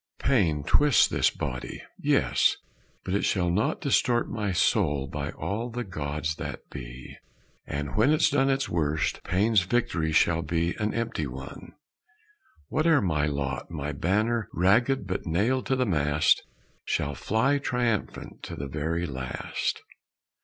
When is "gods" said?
5.83-6.37